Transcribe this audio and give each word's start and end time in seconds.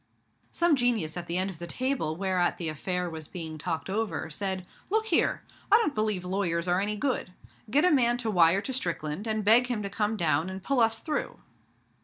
Some 0.49 0.75
genius 0.75 1.15
at 1.15 1.27
the 1.27 1.37
end 1.37 1.51
of 1.51 1.59
the 1.59 1.67
table 1.67 2.15
whereat 2.15 2.57
the 2.57 2.69
affair 2.69 3.07
was 3.07 3.27
being 3.27 3.59
talked 3.59 3.87
over, 3.87 4.31
said, 4.31 4.65
'Look 4.89 5.05
here! 5.05 5.43
I 5.71 5.77
don't 5.77 5.93
believe 5.93 6.25
lawyers 6.25 6.67
are 6.67 6.81
any 6.81 6.95
good. 6.95 7.33
Get 7.69 7.85
a 7.85 7.91
man 7.91 8.17
to 8.17 8.31
wire 8.31 8.61
to 8.61 8.73
Strickland, 8.73 9.27
and 9.27 9.45
beg 9.45 9.67
him 9.67 9.83
to 9.83 9.91
come 9.91 10.17
down 10.17 10.49
and 10.49 10.63
pull 10.63 10.79
us 10.79 10.97
through.' 10.97 11.37